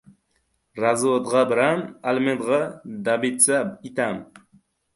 [0.83, 1.83] —Razvodg‘a biram!
[2.13, 2.59] Alimentg‘a
[3.11, 3.63] dabitsa
[3.93, 4.21] itam!